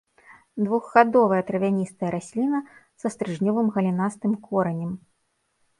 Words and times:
Двухгадовая 0.67 1.41
травяністая 1.49 2.09
расліна 2.17 2.63
са 3.03 3.07
стрыжнёвым 3.17 3.67
галінастым 3.79 4.31
коранем. 4.49 4.91